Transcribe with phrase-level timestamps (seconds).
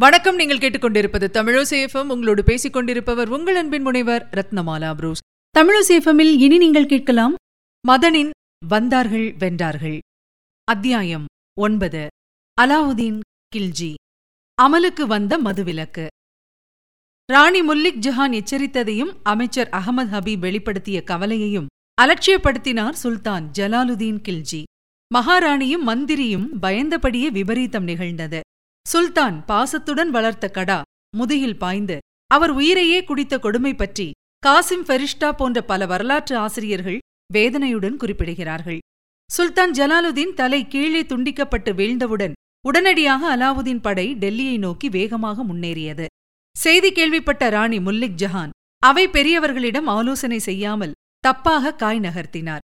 [0.00, 0.34] வணக்கம்.
[0.34, 5.18] நீங்கள் கேட்டுக்கொண்டிருப்பது தமிழசேஃபம் உங்களோடு பேசிக் கொண்டிருப்பவர் உங்கள் அன்பின் முனைவர் ரத்னமாலா புரூஸ்.
[5.58, 7.34] தமிழசேஃபமில் இனி நீங்கள் கேட்கலாம்
[7.88, 8.30] மதனின்
[8.66, 9.98] வந்தார்கள் வென்றார்கள்.
[10.64, 11.24] அத்தியாயம்
[11.58, 12.06] ஒன்பது.
[12.60, 13.20] அலாவுதீன்
[13.56, 13.94] கில்ஜி.
[14.62, 16.06] அமலுக்கு வந்த மதுவிலக்கு.
[17.32, 21.66] ராணி முல்லிக் ஜஹான் எச்சரித்ததையும் அமைச்சர் அகமது ஹபீப் வெளிப்படுத்திய கவலையையும்
[22.02, 24.62] அலட்சியப்படுத்தினார் சுல்தான் ஜலாலுதீன் கில்ஜி.
[25.14, 28.40] மகாராணியும் மந்திரியும் பயந்தபடியே விபரீதம் நிகழ்ந்தது.
[28.90, 30.78] சுல்தான் பாசத்துடன் வளர்த்த கடா
[31.18, 31.96] முதுகில் பாய்ந்து
[32.30, 34.06] அவர் உயிரையே குடித்த கொடுமை பற்றி
[34.42, 36.98] காசிம் ஃபெரிஷ்டா போன்ற பல வரலாற்று ஆசிரியர்கள்
[37.34, 38.80] வேதனையுடன் குறிப்பிடுகிறார்கள்.
[39.30, 46.06] சுல்தான் ஜலாலுதீன் தலை கீழே துண்டிக்கப்பட்டு வீழ்ந்தவுடன் உடனடியாக அலாவுதீன் படை டெல்லியை நோக்கி வேகமாக முன்னேறியது.
[46.56, 52.64] செய்தி கேள்விப்பட்ட ராணி முல்லிக் ஜஹான் அவை பெரியவர்களிடம் ஆலோசனை செய்யாமல் தப்பாக காய் நகர்த்தினார்.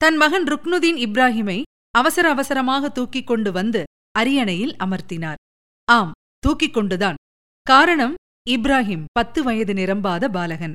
[0.00, 1.58] தன் மகன் ருக்னுதீன் இப்ராஹிமை
[1.94, 3.82] அவசர அவசரமாக தூக்கிக் கொண்டு வந்து
[4.18, 5.40] அரியணையில் அமர்த்தினார்.
[5.88, 7.14] ஆம் தூக்கிக் கொண்டுதான்.
[7.62, 8.14] காரணம்
[8.50, 10.72] இப்ராஹிம் பத்து வயது நிரம்பாத பாலகன்.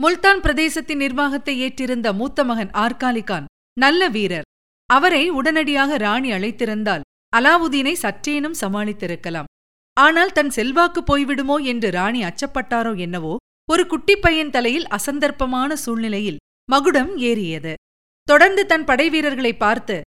[0.00, 3.44] முல்தான் பிரதேசத்தின் நிர்வாகத்தை ஏற்றிருந்த மூத்த மகன் ஆர்காலிகான்
[3.80, 4.48] நல்ல வீரர்.
[4.86, 7.00] அவரை உடனடியாக ராணி அழைத்திருந்தால்
[7.36, 9.50] அலாவுதீனை சற்றேனும் சமாளித்திருக்கலாம்.
[9.96, 13.36] ஆனால் தன் செல்வாக்கு போய்விடுமோ என்று ராணி அச்சப்பட்டாரோ என்னவோ
[13.70, 17.74] ஒரு குட்டிப் பையன் தலையில் அசந்தர்ப்பமான சூழ்நிலையில் மகுடம் ஏறியது.
[18.22, 20.00] தொடர்ந்து தன் படைவீரர்களை பார்த்து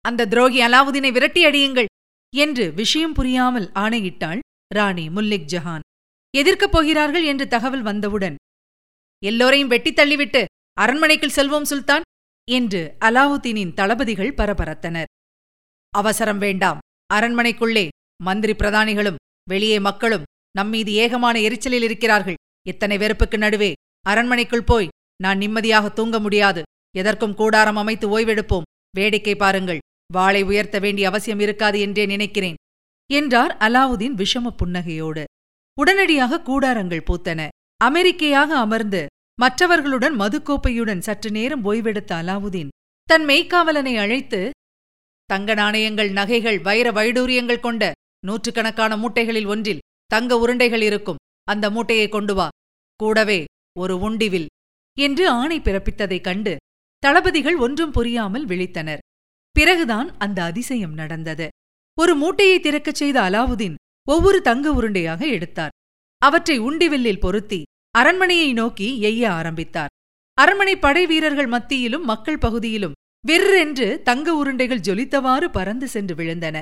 [0.00, 1.86] அந்த துரோகி அலாவுதீனை விரட்டி அடியுங்கள்.
[2.34, 4.38] என்று விஷயம் புரியாமல் ஆணையிட்டாள்
[4.74, 5.80] ராணி முல்லிக் ஜஹான்.
[6.36, 7.24] எதிர்க்கப் போகிறார்கள்?
[7.24, 8.36] என்று தகவல் வந்தவுடன்
[9.24, 12.02] எல்லோரையும் வெட்டித் தள்ளிவிட்டு அரண்மனைக்குள் செல்வோம் சுல்தான்
[12.50, 15.04] என்று அலாவுதீனின் தளபதிகள் பரபரத்தனர்.
[15.90, 16.78] அவசரம் வேண்டாம்.
[17.14, 17.88] அரண்மனைக்குள்ளே
[18.22, 19.14] மந்திரி பிரதானிகளும்
[19.48, 22.34] வெளியே மக்களும் நம்மீது ஏகமான எரிச்சலில் இருக்கிறார்கள்.
[22.66, 24.88] இத்தனை வெறுப்புக்கு நடுவே அரண்மனைக்குள் போய்
[25.22, 26.62] நான் நிம்மதியாக தூங்க முடியாது.
[26.96, 28.62] எதற்கும் கூடாரம் அமைத்து ஓய்வெடுப்போம்.
[28.96, 29.78] வேடிக்கை பாருங்கள்.
[30.12, 32.54] வாளை உயர்த்த வேண்டிய அவசியம் இருக்காது என்றே நினைக்கிறேன்
[33.10, 35.24] என்றார் அலாவுதீன் விஷம புன்னகையோடு.
[35.78, 37.48] உடனடியாக கூடாரங்கள் பூத்தன.
[37.84, 39.06] அமெரிக்கையாக அமர்ந்து
[39.40, 42.68] மற்றவர்களுடன் மதுக்கோப்பையுடன் சற்று நேரம் ஓய்வெடுத்த அலாவுதீன்
[43.02, 44.50] தன் மெய்க்காவலனை அழைத்து
[45.24, 47.92] தங்க நாணயங்கள் நகைகள் வைர வைடூரியங்கள் கொண்ட
[48.26, 51.16] நூற்றுக்கணக்கான மூட்டைகளில் ஒன்றில் தங்க உருண்டைகள் இருக்கும்.
[51.42, 52.48] அந்த மூட்டையை கொண்டு வா.
[52.96, 53.44] கூடவே
[53.78, 54.46] ஒரு உண்டிவில்.
[54.98, 56.56] என்று ஆணை பிறப்பித்ததைக் கண்டு
[56.98, 58.98] தளபதிகள் ஒன்றும் புரியாமல் விழித்தனர்.
[59.58, 61.48] பிறகுதான் அந்த அதிசயம் நடந்தது.
[61.98, 63.76] ஒரு மூட்டையை திறக்கச் செய்த அலாவுதீன்
[64.08, 65.74] ஒவ்வொரு தங்க உருண்டையாக எடுத்தார்.
[66.22, 69.92] அவற்றை உண்டிவில்லில் பொருத்தி அரண்மனையை நோக்கி எய்ய ஆரம்பித்தார்.
[70.38, 72.96] அரண்மனை படை வீரர்கள் மத்தியிலும் மக்கள் பகுதியிலும்
[73.26, 76.60] வெர்ரென்று தங்க உருண்டைகள் ஜொலித்தவாறு பறந்து சென்று விழுந்தன.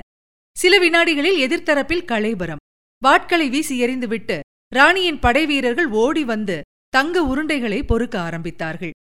[0.57, 2.63] சில வினாடிகளில் எதிர்த்தரப்பில் களைபரம்
[3.03, 4.41] வாட்களை வீசி எறிந்துவிட்டு
[4.75, 8.95] ராணியின் படை வீரர்கள் ஓடி வந்து தங்க உருண்டைகளை பொறுக்க ஆரம்பித்தார்கள்.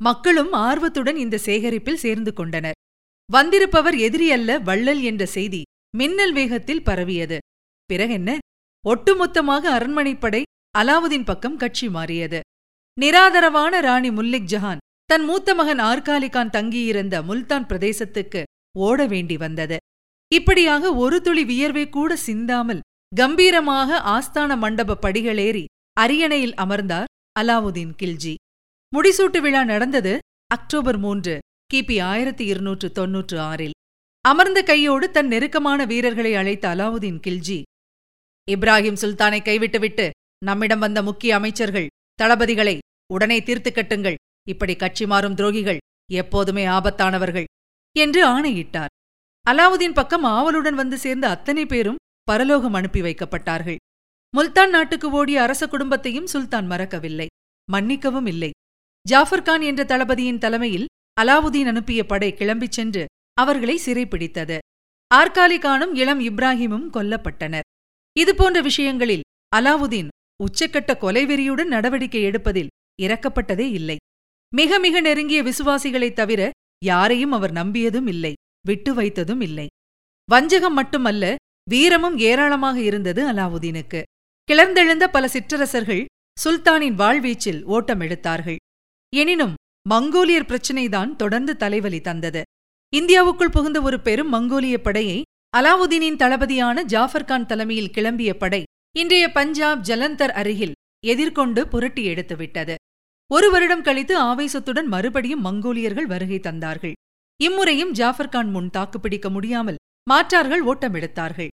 [0.00, 2.78] மக்களும் ஆர்வத்துடன் இந்த சேகரிப்பில் சேர்ந்து கொண்டனர்.
[3.32, 5.62] வந்திருப்பவர் எதிரியல்ல வள்ளல் என்ற செய்தி
[5.96, 7.38] மின்னல் வேகத்தில் பரவியது.
[7.90, 8.30] பிறகென்ன
[8.84, 10.42] ஒட்டுமொத்தமாக அரண்மனைப்படை
[10.78, 12.40] அலாவுதீன் பக்கம் கட்சி மாறியது.
[13.00, 18.42] நிராதரவான ராணி முல்லிக் ஜஹான் தன் மூத்த மகன் ஆர்காலிகான் தங்கியிருந்த முல்தான் பிரதேசத்துக்கு
[18.78, 19.76] ஓட வேண்டி வந்தது.
[20.32, 22.80] இப்படியாக ஒரு துளி வியர்வை கூட சிந்தாமல்
[23.16, 25.64] கம்பீரமாக ஆஸ்தான மண்டப படிகளேறி
[26.00, 28.34] அரியணையில் அமர்ந்தார் அலாவுதீன் கில்ஜி.
[28.92, 31.34] முடிசூட்டு விழா நடந்தது அக்டோபர் மூன்று
[31.72, 33.74] கிபி ஆயிரத்தி இருநூற்று தொன்னூற்று ஆறில்.
[34.24, 37.58] அமர்ந்த கையோடு தன் நெருக்கமான வீரர்களை அழைத்த அலாவுதீன் கில்ஜி
[38.50, 40.10] இப்ராஹிம் சுல்தானை கைவிட்டுவிட்டு
[40.44, 41.86] நம்மிடம் வந்த முக்கிய அமைச்சர்கள்
[42.22, 42.78] தளபதிகளை
[43.12, 44.14] உடனே தீர்த்து கட்டுங்கள்.
[44.48, 47.48] இப்படி கட்சி மாறும் துரோகிகள் எப்போதுமே ஆபத்தானவர்கள்
[47.96, 48.92] என்று ஆணையிட்டார்.
[49.46, 53.80] அலாவுதீன் பக்கம் ஆவலுடன் வந்து சேர்ந்த அத்தனை பேரும் பரலோகம் அனுப்பி வைக்கப்பட்டார்கள்.
[54.34, 57.26] முல்தான் நாட்டுக்கு ஓடிய அரச குடும்பத்தையும் சுல்தான் மறக்கவில்லை
[57.68, 58.50] மன்னிக்கவும் இல்லை.
[59.06, 60.86] ஜாஃபர் கான் என்ற தளபதியின் தலைமையில்
[61.18, 64.58] அலாவுதீன் அனுப்பிய படை கிளம்பிச் சென்று அவர்களை சிறைப்பிடித்தது
[65.14, 67.60] ஆர்காலி கானும் இளம் இப்ராஹிமும் கொல்லப்பட்டனர்.
[68.18, 69.20] இதுபோன்ற விஷயங்களில்
[69.56, 70.08] அலாவுதீன்
[70.44, 72.68] உச்சக்கட்ட கொலைவெறியுடன் நடவடிக்கை எடுப்பதில்
[73.02, 73.96] இறக்கப்பட்டதே இல்லை.
[74.54, 76.50] மிக மிக நெருங்கிய விசுவாசிகளைத் தவிர
[76.84, 78.32] யாரையும் அவர் நம்பியதும் இல்லை
[78.66, 79.66] விட்டு வைத்ததும் இல்லை.
[80.24, 81.34] வஞ்சகம் மட்டுமல்ல
[81.70, 84.02] வீரமும் ஏராளமாக இருந்தது அலாவுதீனுக்கு.
[84.52, 86.04] கிளர்ந்தெழுந்த பல சிற்றரசர்கள்
[86.44, 88.56] சுல்தானின் வாழ்வீச்சில் ஓட்டம் எடுத்தார்கள்
[89.16, 89.54] எனினும்
[89.86, 92.42] மங்கோலியர் பிரச்சினைதான் தொடர்ந்து தலைவலி தந்தது.
[92.92, 95.18] இந்தியாவுக்குள் புகுந்த ஒரு பெரும் மங்கோலிய படையை
[95.56, 98.62] அலாவுதீனின் தளபதியான ஜாஃபர் கான் தலைமையில் கிளம்பிய படை
[98.96, 100.74] இன்றைய பஞ்சாப் ஜலந்தர் அருகில்
[101.06, 102.74] எதிர்கொண்டு புரட்டி எடுத்துவிட்டது
[103.30, 106.94] ஒரு வருடம் கழித்து ஆவேசத்துடன் மறுபடியும் மங்கோலியர்கள் வருகை தந்தார்கள்.
[107.40, 109.80] இம்முறையும் ஜாஃபர் கான் முன் தாக்குப்பிடிக்க முடியாமல்
[110.10, 111.50] மாற்றார்கள் ஓட்டமெடுத்தார்கள்.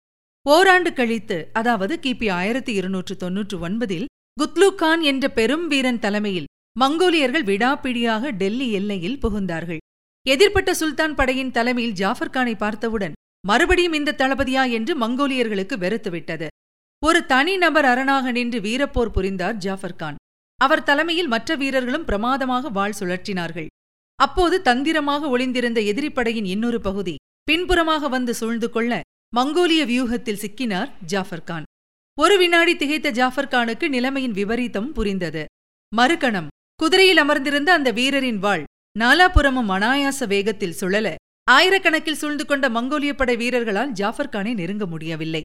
[0.46, 6.50] ஓராண்டு கழித்து அதாவது கிபி ஆயிரத்தி இருநூற்று தொன்னூற்று ஒன்பதில் குத்லு கான் என்ற பெரும் வீரன் தலைமையில்
[6.82, 9.82] மங்கோலியர்கள் விடாப்பிடியாக டெல்லி எல்லையில் புகுந்தார்கள்.
[10.26, 13.18] எதிர்ப்பட்ட சுல்தான் படையின் தலைமையில் ஜாஃபர் கானை பார்த்தவுடன்
[13.48, 14.64] மறுபடியும் இந்த தளபதியா?
[14.72, 16.48] என்று மங்கோலியர்களுக்கு வெறுத்துவிட்டது
[17.02, 20.18] ஒரு தனி நபர் அரணாக நின்று வீரப்போர் புரிந்தார் ஜாஃபர் கான்.
[20.60, 23.68] அவர் தலைமையில் மற்ற வீரர்களும் பிரமாதமாக வாள் சுழற்றினார்கள்.
[24.20, 29.02] அப்போது தந்திரமாக ஒளிந்திருந்த எதிரிப்படையின் இன்னொரு பகுதி பின்புறமாக வந்து சூழ்ந்து கொள்ள
[29.34, 31.68] மங்கோலிய வியூகத்தில் சிக்கினார் ஜாஃபர் கான்.
[32.18, 35.46] ஒரு வினாடி திகைத்த ஜாஃபர் கானுக்கு நிலைமையின் விபரீதம் புரிந்தது.
[35.92, 36.50] மறுகணம்
[36.80, 38.64] குதிரையில் அமர்ந்திருந்த அந்த வீரரின் வாள்
[39.00, 41.16] நாலாபுரமும் அனாயாச வேகத்தில் சுழல
[41.52, 45.42] ஆயிரக்கணக்கில் சூழ்ந்து கொண்ட மங்கோலிய படை வீரர்களால் ஜாஃபர் கானை நெருங்க முடியவில்லை.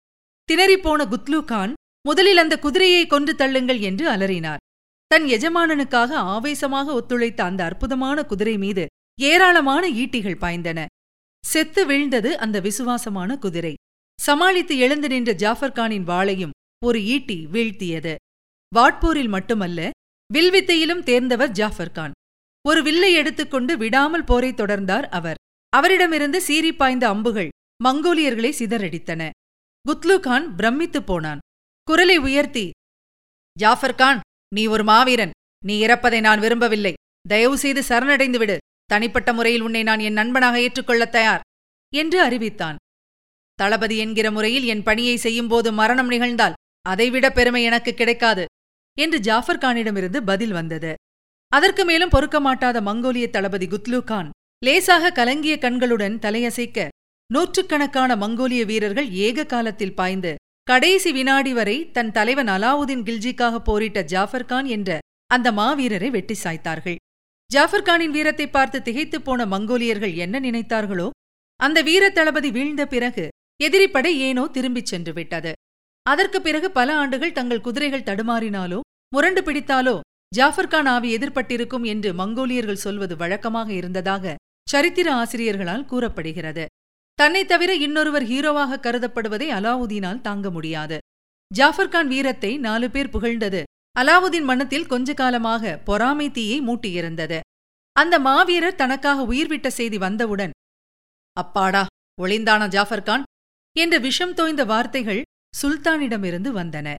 [0.48, 4.62] திணறிப்போன குத்லு கான் முதலில் அந்த குதிரையை கொன்று தள்ளுங்கள் என்று அலறினார்.
[5.06, 8.86] தன் எஜமானனுக்காக ஆவேசமாக ஒத்துழைத்த அந்த அற்புதமான குதிரை மீது
[9.20, 10.86] ஏராளமான ஈட்டிகள் பாய்ந்தன.
[11.44, 13.74] செத்து வீழ்ந்தது அந்த விசுவாசமான குதிரை.
[14.18, 18.14] சமாளித்து எழுந்து நின்ற ஜாஃபர் கானின் வாளையும் ஒரு ஈட்டி வீழ்த்தியது.
[18.72, 19.90] வாட்போரில் மட்டுமல்ல
[20.34, 22.12] வில்வித்தையிலும் தேர்ந்தவர் ஜாஃபர் கான்.
[22.68, 25.36] ஒரு வில்லை எடுத்துக்கொண்டு விடாமல் போரைத் தொடர்ந்தார் அவர்.
[25.68, 27.48] அவரிடமிருந்து சீறி பாய்ந்த அம்புகள்
[27.84, 29.30] மங்கோலியர்களை சிதறடித்தன.
[29.84, 31.38] குத்லு கான் பிரமித்துப் போனான்.
[31.82, 32.70] குரலை உயர்த்தி
[33.58, 34.20] ஜாஃபர் கான்
[34.54, 35.30] நீ ஒரு மாவீரன்.
[35.64, 36.92] நீ இறப்பதை நான் விரும்பவில்லை.
[37.28, 38.58] தயவு செய்து சரணடைந்து விடு.
[38.84, 41.40] தனிப்பட்ட முறையில் உன்னை நான் என் நண்பனாக ஏற்றுக்கொள்ளத் தயார்
[41.94, 42.76] என்று அறிவித்தான்.
[43.54, 46.52] தளபதி என்கிற முறையில் என் பணியை செய்யும்போது மரணம் நிகழ்ந்தால்
[46.82, 48.44] அதைவிட பெருமை எனக்கு கிடைக்காது.
[48.98, 50.94] என்று ஜாஃபர் கானிடமிருந்து பதில் வந்தது.
[51.48, 54.30] அதற்கு மேலும் பொறுக்க மாட்டாத மங்கோலிய தளபதி குத்லு கான்
[54.64, 56.88] லேசாக கலங்கிய கண்களுடன் தலையசைக்க
[57.32, 64.44] நூற்றுக்கணக்கான மங்கோலிய வீரர்கள் ஏக காலத்தில் பாய்ந்து கடைசி வினாடி வரை தன் தலைவன் அலாவுதீன் கில்ஜிக்காக போரிட்ட ஜாஃபர்
[64.44, 66.96] கான் என்ற அந்த மாவீரரை வெட்டி சாய்த்தார்கள்.
[67.46, 71.10] ஜாஃபர் கானின் வீரத்தை பார்த்து திகைத்துப் போன மங்கோலியர்கள் என்ன நினைத்தார்களோ
[71.56, 73.28] அந்த வீரத் தளபதி வீழ்ந்த பிறகு
[73.64, 75.52] எதிரிப்படை ஏனோ திரும்பிச் சென்று விட்டது.
[76.02, 78.80] அதற்குப் பிறகு பல ஆண்டுகள் தங்கள் குதிரைகள் தடுமாறினாலோ
[79.14, 80.00] முரண்டு பிடித்தாலோ
[80.34, 84.34] ஜாஃபர் கான் ஆவி எதிர்பட்டிருக்கும் என்று மங்கோலியர்கள் சொல்வது வழக்கமாக இருந்ததாக
[84.68, 86.66] சரித்திர ஆசிரியர்களால் கூறப்படுகிறது.
[87.14, 90.98] தன்னைத் தவிர இன்னொருவர் ஹீரோவாக கருதப்படுவதை அலாவுதீனால் தாங்க முடியாது.
[91.54, 93.62] ஜாஃபர் கான் வீரத்தை நாலு பேர் புகழ்ந்தது
[94.00, 97.40] அலாவுதீன் மனத்தில் கொஞ்ச காலமாக பொறாமை தீயை மூட்டியிருந்தது.
[97.92, 100.50] அந்த மாவீரர் தனக்காக உயிர்விட்ட செய்தி வந்தவுடன்
[101.32, 101.86] அப்பாடா
[102.22, 103.22] ஒளிந்தானா ஜாஃபர் கான்?
[103.76, 105.22] என்ற விஷம் தோய்ந்த வார்த்தைகள்
[105.62, 106.94] சுல்தானிடமிருந்து வந்தன.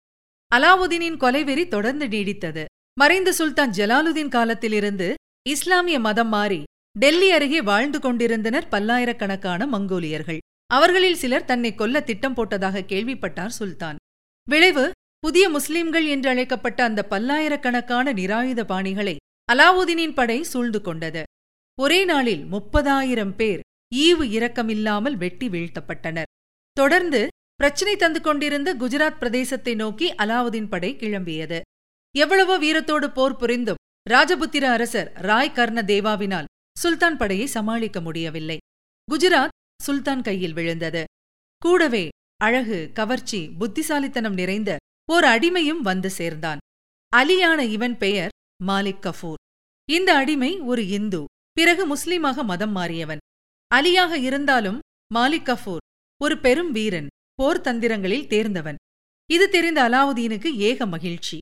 [0.52, 2.66] அலாவுதீனின் கொலைவெறி தொடர்ந்து நீடித்தது.
[3.00, 5.08] மறைந்த சுல்தான் ஜலாலுதீன் காலத்திலிருந்து
[5.50, 6.64] இஸ்லாமிய மதம் மாறி
[7.00, 10.38] டெல்லி அருகே வாழ்ந்து கொண்டிருந்தனர் பல்லாயிரக்கணக்கான மங்கோலியர்கள்.
[10.68, 13.96] அவர்களில் சிலர் தன்னை கொல்ல திட்டம் போட்டதாக கேள்விப்பட்டார் சுல்தான்.
[14.48, 14.86] விளைவு
[15.20, 19.16] புதிய முஸ்லிம்கள் என்று அழைக்கப்பட்ட அந்த பல்லாயிரக்கணக்கான நிராயுத பாணிகளை
[19.52, 21.24] அலாவுதீனின் படை சூழ்ந்து கொண்டது.
[21.78, 23.62] ஒரே நாளில் முப்பதாயிரம் பேர்
[23.96, 26.30] ஈவு இரக்கமில்லாமல் வெட்டி வீழ்த்தப்பட்டனர்.
[26.78, 27.28] தொடர்ந்து
[27.60, 31.62] பிரச்சினை தந்து கொண்டிருந்த குஜராத் பிரதேசத்தை நோக்கி அலாவுதீன் படை கிளம்பியது.
[32.16, 33.80] எவ்வளவோ வீரத்தோடு போர் புரிந்தும்
[34.10, 36.48] ராஜபுத்திர அரசர் ராய் கர்ண தேவாவினால்
[36.80, 38.58] சுல்தான் படையை சமாளிக்க முடியவில்லை.
[39.08, 41.04] குஜராத் சுல்தான் கையில் விழுந்தது.
[41.58, 42.04] கூடவே
[42.38, 44.78] அழகு கவர்ச்சி புத்திசாலித்தனம் நிறைந்த
[45.12, 46.64] ஓர் அடிமையும் வந்து சேர்ந்தான்.
[47.16, 48.34] அலியான இவன் பெயர்
[48.66, 49.40] மாலிக் கஃபூர்.
[49.90, 53.24] இந்த அடிமை ஒரு இந்து பிறகு முஸ்லீமாக மதம் மாறியவன்.
[53.76, 54.80] அலியாக இருந்தாலும்
[55.16, 55.86] மாலிக் கஃபூர்
[56.22, 57.08] ஒரு பெரும் வீரன்.
[57.40, 58.80] போர் தந்திரங்களில் தேர்ந்தவன்.
[59.30, 61.38] இது தெரிந்த அலாவுதீனுக்கு ஏக மகிழ்ச்சி.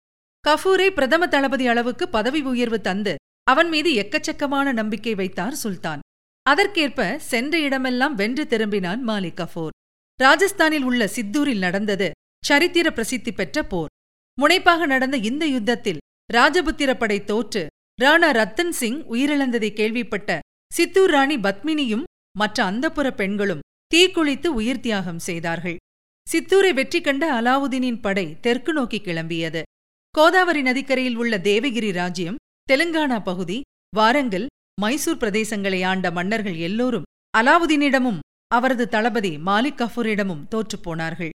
[0.48, 3.14] கஃபூரை பிரதம தளபதி அளவுக்கு பதவி உயர்வு தந்து
[3.44, 6.02] அவன் மீது எக்கச்சக்கமான நம்பிக்கை வைத்தார் சுல்தான்.
[6.46, 9.74] அதற்கேற்ப சென்ற இடமெல்லாம் வென்று திரும்பினான் மாலிக் கஃபூர்.
[10.20, 12.10] ராஜஸ்தானில் உள்ள சித்தூரில் நடந்தது
[12.46, 13.92] சரித்திர பிரசித்தி பெற்ற போர்.
[14.38, 17.64] முனைப்பாக நடந்த இந்த யுத்தத்தில் ராஜபுத்திர படை தோற்று
[18.02, 20.40] ராணா ரத்தன் சிங் உயிரிழந்ததை கேள்விப்பட்ட
[20.72, 25.78] சித்தூர் ராணி பத்மினியும் மற்ற அந்தப்புற பெண்களும் தீக்குளித்து உயிர் தியாகம் செய்தார்கள்.
[26.32, 29.62] சித்தூரை வெற்றி கண்ட அலாவுதீனின் படை தெற்கு நோக்கி கிளம்பியது.
[30.16, 32.40] கோதாவரி நதிக்கரையில் உள்ள தேவகிரி ராஜ்யம்
[32.72, 33.58] தெலுங்கானா பகுதி
[33.96, 34.48] வாரங்கல்
[34.82, 37.06] மைசூர் பிரதேசங்களை ஆண்ட மன்னர்கள் எல்லோரும்
[37.38, 41.32] அலாவுதீனிடமும் அவரது தளபதி மாலிக் கஃபூரிடமும் தோற்றுப்போனார்கள்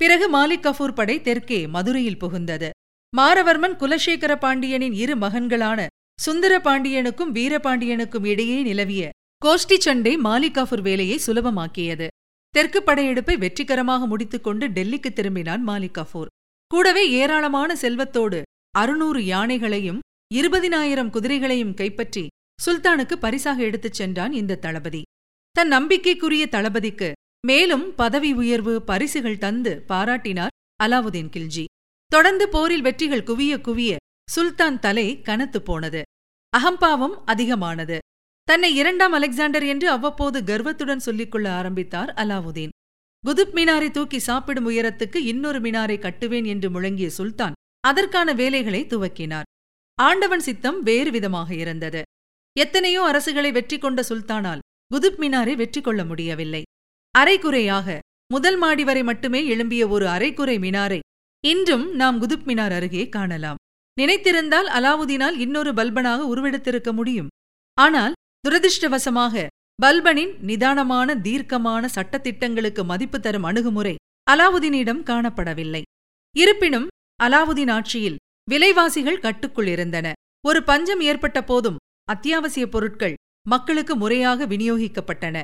[0.00, 2.70] பிறகு மாலிக் கஃபூர் படை தெற்கே மதுரையில் புகுந்தது.
[3.12, 5.86] மாரவர்மன் குலசேகர பாண்டியனின் இரு மகன்களான
[6.20, 9.10] சுந்தர பாண்டியனுக்கும் வீரபாண்டியனுக்கும் இடையே நிலவிய
[9.44, 12.08] கோஷ்டி சண்டை மாலிக் கஃபூர் வேலையை சுலபமாக்கியது.
[12.50, 16.26] தெற்கு படையெடுப்பை வெற்றிகரமாக முடித்துக்கொண்டு டெல்லிக்கு திரும்பினான் மாலிக் கஃபூர்
[16.66, 19.98] கூடவே ஏராளமான செல்வத்தோடு அறுநூறு யானைகளையும்
[20.34, 22.26] இருபதினாயிரம் குதிரைகளையும் கைப்பற்றி
[22.66, 25.02] சுல்தானுக்கு பரிசாக எடுத்துச் சென்றான் இந்த தளபதி.
[25.50, 27.12] தன் நம்பிக்கைக்குரிய தளபதிக்கு
[27.46, 30.54] மேலும் பதவி உயர்வு பரிசுகள் தந்து பாராட்டினார்
[30.84, 31.64] அலாவுதீன் கில்ஜி.
[32.06, 33.96] தொடர்ந்து போரில் வெற்றிகள் குவிய குவிய
[34.30, 36.02] சுல்தான் தலை கனத்துப் போனது.
[36.56, 37.98] அகம்பாவம் அதிகமானது.
[38.50, 42.72] தன்னை இரண்டாம் அலெக்சாண்டர் என்று அவ்வப்போது கர்வத்துடன் சொல்லிக்கொள்ள ஆரம்பித்தார் அலாவுதீன்.
[43.24, 49.42] குதுப் மினாரை தூக்கி சாப்பிடும் உயரத்துக்கு இன்னொரு மினாரை கட்டுவேன் என்று முழங்கிய சுல்தான் அதற்கான வேலைகளை துவக்கினார்.
[49.98, 52.02] ஆண்டவன் சித்தம் வேறு விதமாக இருந்தது.
[52.56, 54.58] எத்தனையோ அரசுகளை வெற்றி கொண்ட சுல்தானால்
[54.94, 56.62] குதுப் மினாரை வெற்றி கொள்ள முடியவில்லை.
[57.18, 60.98] அரைக்குறையாக முதல் மாடி வரை மட்டுமே எழும்பிய ஒரு அரைக்குறை மினாரை
[61.44, 63.60] இன்றும் நாம் குதுப் மினார் அருகே காணலாம்.
[64.00, 67.30] நினைத்திருந்தால் அலாவுதீனால் இன்னொரு பல்பனாக உருவெடுத்திருக்க முடியும்.
[67.74, 68.12] ஆனால்
[68.44, 69.46] துரதிருஷ்டவசமாக
[69.82, 73.94] பல்பனின் நிதானமான தீர்க்கமான சட்டத்திட்டங்களுக்கு மதிப்பு தரும் அணுகுமுறை
[74.30, 75.82] அலாவுதீனிடம் காணப்படவில்லை.
[76.36, 76.86] இருப்பினும்
[77.22, 78.16] அலாவுதீன் ஆட்சியில்
[78.50, 80.12] விலைவாசிகள் கட்டுக்குள் இருந்தன.
[80.46, 83.14] ஒரு பஞ்சம் ஏற்பட்ட போதும் அத்தியாவசிய பொருட்கள்
[83.48, 85.42] மக்களுக்கு முறையாக விநியோகிக்கப்பட்டன.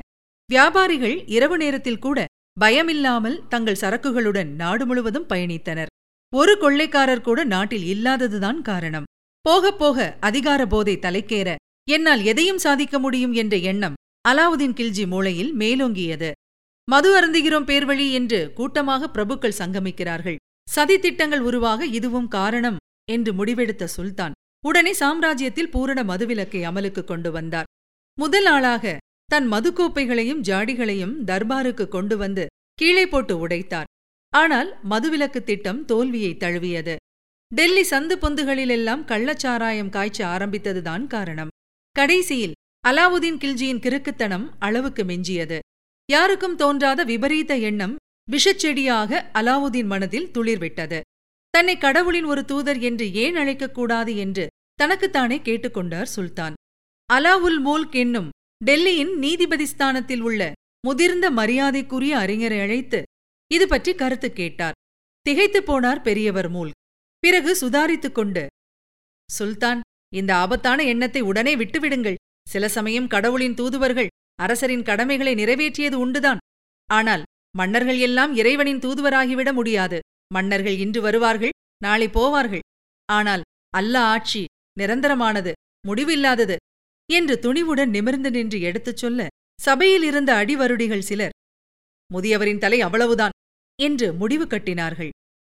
[0.51, 2.25] வியாபாரிகள் இரவு நேரத்தில் கூட
[2.59, 5.91] பயமில்லாமல் தங்கள் சரக்குகளுடன் நாடு முழுவதும் பயணித்தனர்.
[6.33, 9.07] ஒரு கொள்ளைக்காரர் கூட நாட்டில் இல்லாததுதான் காரணம்.
[9.41, 11.55] போகப் போக அதிகார போதை தலைக்கேற
[11.89, 13.97] என்னால் எதையும் சாதிக்க முடியும் என்ற எண்ணம்
[14.29, 16.31] அலாவுதீன் கில்ஜி மூளையில் மேலோங்கியது.
[16.87, 20.35] மது அருந்துகிறோம் பேர்வழி என்று கூட்டமாக பிரபுக்கள் சங்கமிக்கிறார்கள்.
[20.75, 22.77] சதித்திட்டங்கள் உருவாக இதுவும் காரணம்
[23.11, 27.69] என்று முடிவெடுத்த சுல்தான் உடனே சாம்ராஜ்யத்தில் பூரண மதுவிலக்கை அமலுக்கு கொண்டு வந்தார்.
[28.17, 33.89] முதல் ஆளாக தன் மதுக்கோப்பைகளையும் ஜாடிகளையும் தர்பாருக்கு கொண்டு வந்து கீழே போட்டு உடைத்தார்.
[34.33, 36.95] ஆனால் மதுவிலக்கு திட்டம் தோல்வியை தழுவியது.
[37.51, 41.51] டெல்லி சந்து பொந்துகளிலெல்லாம் கள்ளச்சாராயம் காய்ச்ச ஆரம்பித்ததுதான் காரணம்.
[41.97, 42.51] கடைசியில்
[42.87, 45.59] அலாவுதீன் கில்ஜியின் கிறுக்குத்தனம் அளவுக்கு மிஞ்சியது.
[46.11, 47.95] யாருக்கும் தோன்றாத விபரீத எண்ணம்
[48.31, 50.99] விஷச்செடியாக அலாவுதீன் மனதில் துளிர்விட்டது.
[51.49, 56.53] தன்னை கடவுளின் ஒரு தூதர் என்று ஏன் அழைக்கக்கூடாது என்று தனக்குத்தானே கேட்டுக்கொண்டார் சுல்தான்.
[57.13, 58.29] அலாவுல் மூல்க் என்னும்
[58.65, 60.51] டெல்லியின் நீதிபதி ஸ்தானத்தில் உள்ள
[60.87, 63.03] முதிர்ந்த மரியாதைக்குரிய அறிஞரை அழைத்து
[63.51, 64.73] இது பற்றி கருத்து கேட்டார்.
[65.21, 66.79] திகைத்துப் போனார் பெரியவர் மூல்க்.
[67.19, 68.47] பிறகு சுதாரித்துக் கொண்டு
[69.31, 69.81] சுல்தான்
[70.13, 72.19] இந்த ஆபத்தான எண்ணத்தை உடனே விட்டுவிடுங்கள்.
[72.47, 76.41] சில சமயம் கடவுளின் தூதுவர்கள் அரசரின் கடமைகளை நிறைவேற்றியது உண்டுதான்.
[76.89, 77.23] ஆனால்
[77.55, 79.99] மன்னர்கள் எல்லாம் இறைவனின் தூதுவராகிவிட முடியாது.
[80.33, 82.63] மன்னர்கள் இன்று வருவார்கள் நாளை போவார்கள்.
[83.09, 84.43] ஆனால் அல்ல ஆட்சி
[84.79, 85.51] நிரந்தரமானது
[85.87, 86.55] முடிவில்லாதது
[87.09, 89.27] என்று துணிவுடன் நிமிர்ந்து நின்று எடுத்துச் சொல்ல
[89.59, 91.35] சபையில் இருந்த அடிவருடிகள் சிலர்
[92.11, 93.35] முதியவரின் தலை அவ்வளவுதான்
[93.79, 95.11] என்று முடிவு கட்டினார்கள்.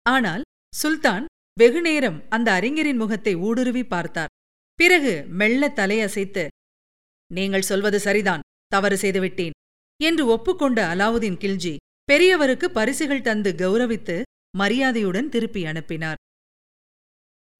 [0.07, 0.43] ஆனால்
[0.75, 1.25] சுல்தான்
[1.57, 4.33] வெகுநேரம் அந்த அறிஞரின் முகத்தை ஊடுருவி பார்த்தார்.
[4.75, 6.47] பிறகு மெல்ல தலையசைத்து
[7.31, 9.57] நீங்கள் சொல்வது சரிதான் தவறு செய்துவிட்டேன்
[10.01, 11.77] என்று ஒப்புக்கொண்ட அலாவுதீன் கில்ஜி
[12.13, 14.23] பெரியவருக்கு பரிசுகள் தந்து கௌரவித்து
[14.57, 16.19] மரியாதையுடன் திருப்பி அனுப்பினார்.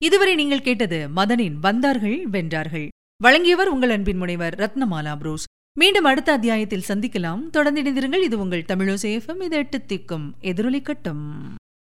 [0.01, 2.87] இதுவரை நீங்கள் கேட்டது மதனின் வந்தார்கள் வென்றார்கள்.
[3.23, 5.43] வழங்கியவர் உங்கள் அன்பின் முனைவர் ரத்னமாலா புரூஸ்.
[5.79, 7.49] மீண்டும் அடுத்த அத்தியாயத்தில் சந்திக்கலாம்.
[7.49, 8.23] தொடர்ந்து இணைந்திருங்கள்.
[8.23, 11.25] இது உங்கள் தமிழோசேஃபம் இது எட்டு திக்கும் எதிரொலிக்கட்டும்